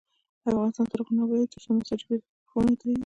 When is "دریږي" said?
2.79-2.99